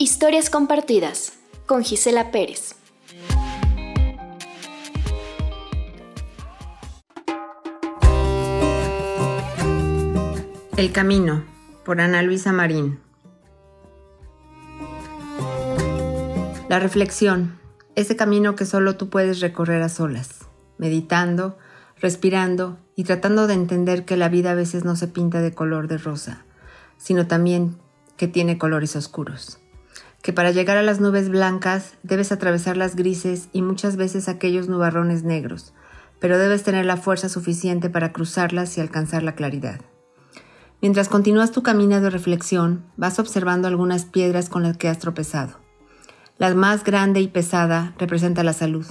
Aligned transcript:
Historias 0.00 0.48
compartidas 0.48 1.32
con 1.66 1.82
Gisela 1.82 2.30
Pérez. 2.30 2.76
El 10.76 10.92
Camino, 10.92 11.42
por 11.84 12.00
Ana 12.00 12.22
Luisa 12.22 12.52
Marín. 12.52 13.00
La 16.68 16.78
reflexión, 16.78 17.58
ese 17.96 18.14
camino 18.14 18.54
que 18.54 18.66
solo 18.66 18.96
tú 18.96 19.10
puedes 19.10 19.40
recorrer 19.40 19.82
a 19.82 19.88
solas, 19.88 20.46
meditando, 20.76 21.58
respirando 21.96 22.78
y 22.94 23.02
tratando 23.02 23.48
de 23.48 23.54
entender 23.54 24.04
que 24.04 24.16
la 24.16 24.28
vida 24.28 24.52
a 24.52 24.54
veces 24.54 24.84
no 24.84 24.94
se 24.94 25.08
pinta 25.08 25.40
de 25.40 25.52
color 25.52 25.88
de 25.88 25.98
rosa, 25.98 26.44
sino 26.98 27.26
también 27.26 27.78
que 28.16 28.28
tiene 28.28 28.58
colores 28.58 28.94
oscuros. 28.94 29.58
Que 30.28 30.34
para 30.34 30.50
llegar 30.50 30.76
a 30.76 30.82
las 30.82 31.00
nubes 31.00 31.30
blancas 31.30 31.94
debes 32.02 32.32
atravesar 32.32 32.76
las 32.76 32.96
grises 32.96 33.48
y 33.54 33.62
muchas 33.62 33.96
veces 33.96 34.28
aquellos 34.28 34.68
nubarrones 34.68 35.22
negros, 35.22 35.72
pero 36.20 36.36
debes 36.36 36.64
tener 36.64 36.84
la 36.84 36.98
fuerza 36.98 37.30
suficiente 37.30 37.88
para 37.88 38.12
cruzarlas 38.12 38.76
y 38.76 38.82
alcanzar 38.82 39.22
la 39.22 39.34
claridad. 39.34 39.80
Mientras 40.82 41.08
continúas 41.08 41.50
tu 41.50 41.62
camino 41.62 42.02
de 42.02 42.10
reflexión, 42.10 42.84
vas 42.98 43.18
observando 43.18 43.68
algunas 43.68 44.04
piedras 44.04 44.50
con 44.50 44.64
las 44.64 44.76
que 44.76 44.88
has 44.88 44.98
tropezado. 44.98 45.60
La 46.36 46.54
más 46.54 46.84
grande 46.84 47.22
y 47.22 47.28
pesada 47.28 47.94
representa 47.96 48.44
la 48.44 48.52
salud, 48.52 48.84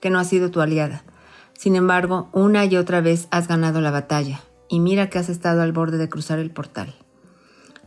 que 0.00 0.08
no 0.08 0.18
ha 0.18 0.24
sido 0.24 0.50
tu 0.50 0.62
aliada. 0.62 1.04
Sin 1.52 1.76
embargo, 1.76 2.30
una 2.32 2.64
y 2.64 2.78
otra 2.78 3.02
vez 3.02 3.28
has 3.30 3.46
ganado 3.46 3.82
la 3.82 3.90
batalla, 3.90 4.40
y 4.70 4.80
mira 4.80 5.10
que 5.10 5.18
has 5.18 5.28
estado 5.28 5.60
al 5.60 5.72
borde 5.72 5.98
de 5.98 6.08
cruzar 6.08 6.38
el 6.38 6.50
portal. 6.50 6.94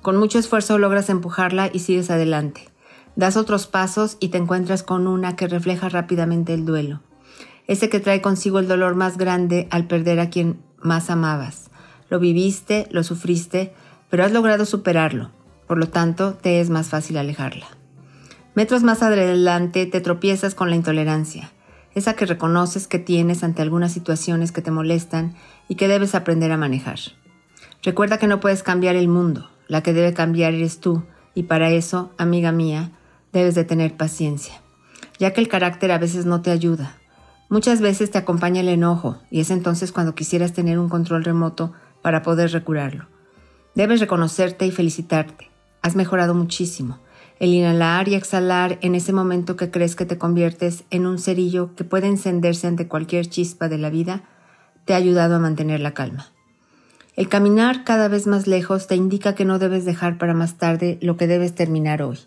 Con 0.04 0.18
mucho 0.18 0.38
esfuerzo 0.38 0.78
logras 0.78 1.10
empujarla 1.10 1.72
y 1.74 1.80
sigues 1.80 2.12
adelante. 2.12 2.71
Das 3.16 3.38
otros 3.38 3.68
pasos 3.68 4.18
y 4.20 4.30
te 4.30 4.38
encuentras 4.38 4.84
con 4.84 5.08
una 5.08 5.36
que 5.36 5.48
refleja 5.48 5.90
rápidamente 5.90 6.54
el 6.54 6.66
duelo, 6.66 7.02
ese 7.68 7.90
que 7.90 8.00
trae 8.00 8.22
consigo 8.22 8.60
el 8.60 8.68
dolor 8.68 8.96
más 8.96 9.18
grande 9.18 9.68
al 9.70 9.88
perder 9.88 10.20
a 10.20 10.30
quien 10.30 10.62
más 10.82 11.10
amabas 11.10 11.72
lo 12.12 12.20
viviste, 12.20 12.88
lo 12.92 13.04
sufriste, 13.04 13.74
pero 14.10 14.26
has 14.26 14.34
logrado 14.34 14.66
superarlo. 14.66 15.32
Por 15.66 15.78
lo 15.78 15.88
tanto, 15.88 16.34
te 16.34 16.60
es 16.60 16.70
más 16.70 16.90
fácil 16.90 17.16
alejarla. 17.18 17.66
Metros 18.54 18.84
más 18.84 19.02
adelante 19.02 19.86
te 19.86 20.02
tropiezas 20.02 20.54
con 20.54 20.70
la 20.70 20.76
intolerancia, 20.76 21.54
esa 21.96 22.14
que 22.14 22.26
reconoces 22.26 22.90
que 22.90 23.00
tienes 23.00 23.46
ante 23.46 23.62
algunas 23.62 23.94
situaciones 23.94 24.52
que 24.52 24.62
te 24.62 24.72
molestan 24.72 25.36
y 25.70 25.76
que 25.76 25.88
debes 25.88 26.14
aprender 26.14 26.52
a 26.52 26.58
manejar. 26.58 27.00
Recuerda 27.82 28.18
que 28.18 28.28
no 28.28 28.42
puedes 28.42 28.62
cambiar 28.62 28.98
el 28.98 29.08
mundo, 29.08 29.50
la 29.70 29.82
que 29.82 29.94
debe 29.94 30.14
cambiar 30.14 30.54
eres 30.54 30.82
tú, 30.82 31.04
y 31.34 31.44
para 31.44 31.70
eso, 31.70 32.12
amiga 32.18 32.52
mía, 32.52 32.92
debes 33.34 33.56
de 33.56 33.64
tener 33.64 33.96
paciencia, 33.96 34.62
ya 35.20 35.34
que 35.34 35.42
el 35.42 35.48
carácter 35.48 35.92
a 35.92 35.98
veces 35.98 36.26
no 36.26 36.42
te 36.42 36.52
ayuda. 36.52 36.98
Muchas 37.50 37.82
veces 37.82 38.12
te 38.12 38.18
acompaña 38.18 38.62
el 38.62 38.70
enojo, 38.70 39.18
y 39.30 39.42
es 39.42 39.52
entonces 39.52 39.92
cuando 39.92 40.16
quisieras 40.16 40.54
tener 40.54 40.80
un 40.80 40.90
control 40.90 41.24
remoto 41.24 41.74
para 42.02 42.22
poder 42.24 42.52
recurarlo. 42.52 43.08
Debes 43.76 44.00
reconocerte 44.00 44.66
y 44.66 44.72
felicitarte. 44.72 45.50
Has 45.82 45.96
mejorado 45.96 46.34
muchísimo. 46.34 47.00
El 47.40 47.54
inhalar 47.54 48.08
y 48.08 48.16
exhalar 48.16 48.78
en 48.82 48.96
ese 48.96 49.14
momento 49.14 49.56
que 49.56 49.72
crees 49.72 49.96
que 49.96 50.06
te 50.06 50.18
conviertes 50.18 50.84
en 50.92 51.08
un 51.08 51.18
cerillo 51.18 51.76
que 51.76 51.84
puede 51.84 52.08
encenderse 52.08 52.68
ante 52.68 52.88
cualquier 52.88 53.28
chispa 53.28 53.68
de 53.68 53.78
la 53.78 53.90
vida, 53.90 54.24
te 54.86 54.94
ha 54.94 54.98
ayudado 54.98 55.36
a 55.36 55.40
mantener 55.40 55.80
la 55.80 55.94
calma. 55.94 56.28
El 57.16 57.30
caminar 57.30 57.84
cada 57.84 58.08
vez 58.08 58.28
más 58.28 58.48
lejos 58.48 58.88
te 58.88 58.96
indica 58.96 59.36
que 59.36 59.46
no 59.46 59.60
debes 59.60 59.86
dejar 59.86 60.18
para 60.18 60.34
más 60.34 60.58
tarde 60.58 60.98
lo 61.02 61.18
que 61.18 61.28
debes 61.28 61.56
terminar 61.56 62.02
hoy, 62.02 62.20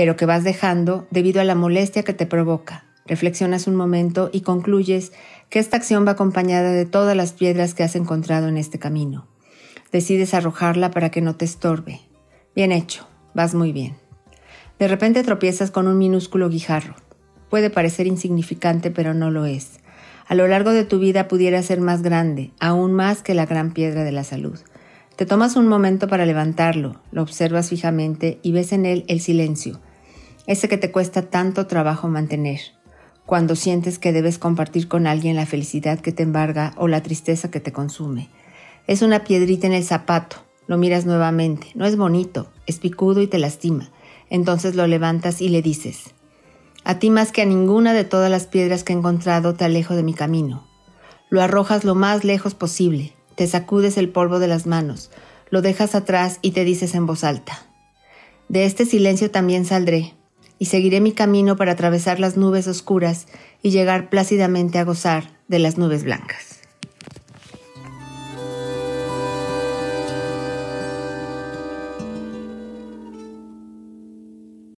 pero 0.00 0.16
que 0.16 0.24
vas 0.24 0.44
dejando 0.44 1.06
debido 1.10 1.42
a 1.42 1.44
la 1.44 1.54
molestia 1.54 2.04
que 2.04 2.14
te 2.14 2.24
provoca. 2.24 2.86
Reflexionas 3.04 3.66
un 3.66 3.74
momento 3.74 4.30
y 4.32 4.40
concluyes 4.40 5.12
que 5.50 5.58
esta 5.58 5.76
acción 5.76 6.06
va 6.06 6.12
acompañada 6.12 6.72
de 6.72 6.86
todas 6.86 7.14
las 7.14 7.34
piedras 7.34 7.74
que 7.74 7.82
has 7.82 7.94
encontrado 7.96 8.48
en 8.48 8.56
este 8.56 8.78
camino. 8.78 9.28
Decides 9.92 10.32
arrojarla 10.32 10.90
para 10.90 11.10
que 11.10 11.20
no 11.20 11.36
te 11.36 11.44
estorbe. 11.44 12.00
Bien 12.56 12.72
hecho, 12.72 13.06
vas 13.34 13.54
muy 13.54 13.72
bien. 13.72 13.94
De 14.78 14.88
repente 14.88 15.22
tropiezas 15.22 15.70
con 15.70 15.86
un 15.86 15.98
minúsculo 15.98 16.48
guijarro. 16.48 16.94
Puede 17.50 17.68
parecer 17.68 18.06
insignificante, 18.06 18.90
pero 18.90 19.12
no 19.12 19.30
lo 19.30 19.44
es. 19.44 19.80
A 20.28 20.34
lo 20.34 20.48
largo 20.48 20.72
de 20.72 20.86
tu 20.86 20.98
vida 20.98 21.28
pudiera 21.28 21.62
ser 21.62 21.82
más 21.82 22.00
grande, 22.00 22.52
aún 22.58 22.94
más 22.94 23.20
que 23.20 23.34
la 23.34 23.44
gran 23.44 23.74
piedra 23.74 24.02
de 24.02 24.12
la 24.12 24.24
salud. 24.24 24.58
Te 25.16 25.26
tomas 25.26 25.56
un 25.56 25.68
momento 25.68 26.08
para 26.08 26.24
levantarlo, 26.24 27.02
lo 27.12 27.20
observas 27.20 27.68
fijamente 27.68 28.38
y 28.42 28.52
ves 28.52 28.72
en 28.72 28.86
él 28.86 29.04
el 29.06 29.20
silencio, 29.20 29.78
ese 30.50 30.68
que 30.68 30.76
te 30.76 30.90
cuesta 30.90 31.22
tanto 31.22 31.68
trabajo 31.68 32.08
mantener 32.08 32.58
cuando 33.24 33.54
sientes 33.54 34.00
que 34.00 34.12
debes 34.12 34.36
compartir 34.36 34.88
con 34.88 35.06
alguien 35.06 35.36
la 35.36 35.46
felicidad 35.46 36.00
que 36.00 36.10
te 36.10 36.24
embarga 36.24 36.72
o 36.76 36.88
la 36.88 37.04
tristeza 37.04 37.52
que 37.52 37.60
te 37.60 37.70
consume. 37.70 38.30
Es 38.88 39.02
una 39.02 39.22
piedrita 39.22 39.68
en 39.68 39.74
el 39.74 39.84
zapato, 39.84 40.38
lo 40.66 40.76
miras 40.76 41.06
nuevamente, 41.06 41.68
no 41.76 41.86
es 41.86 41.96
bonito, 41.96 42.50
es 42.66 42.80
picudo 42.80 43.22
y 43.22 43.28
te 43.28 43.38
lastima. 43.38 43.90
Entonces 44.28 44.74
lo 44.74 44.88
levantas 44.88 45.40
y 45.40 45.50
le 45.50 45.62
dices, 45.62 46.14
a 46.82 46.98
ti 46.98 47.10
más 47.10 47.30
que 47.30 47.42
a 47.42 47.46
ninguna 47.46 47.92
de 47.92 48.02
todas 48.02 48.28
las 48.28 48.48
piedras 48.48 48.82
que 48.82 48.92
he 48.92 48.96
encontrado 48.96 49.54
te 49.54 49.64
alejo 49.64 49.94
de 49.94 50.02
mi 50.02 50.14
camino. 50.14 50.66
Lo 51.28 51.42
arrojas 51.42 51.84
lo 51.84 51.94
más 51.94 52.24
lejos 52.24 52.54
posible, 52.54 53.12
te 53.36 53.46
sacudes 53.46 53.96
el 53.96 54.08
polvo 54.08 54.40
de 54.40 54.48
las 54.48 54.66
manos, 54.66 55.12
lo 55.48 55.62
dejas 55.62 55.94
atrás 55.94 56.40
y 56.42 56.50
te 56.50 56.64
dices 56.64 56.96
en 56.96 57.06
voz 57.06 57.22
alta, 57.22 57.56
de 58.48 58.64
este 58.64 58.84
silencio 58.84 59.30
también 59.30 59.64
saldré, 59.64 60.14
y 60.60 60.66
seguiré 60.66 61.00
mi 61.00 61.12
camino 61.12 61.56
para 61.56 61.72
atravesar 61.72 62.20
las 62.20 62.36
nubes 62.36 62.68
oscuras 62.68 63.26
y 63.62 63.70
llegar 63.70 64.10
plácidamente 64.10 64.78
a 64.78 64.84
gozar 64.84 65.30
de 65.48 65.58
las 65.58 65.78
nubes 65.78 66.04
blancas. 66.04 66.49